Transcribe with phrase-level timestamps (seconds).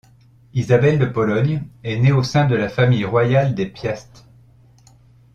[0.55, 4.25] Élisabeth de Pologne est née au sein de la famille royale des Piast.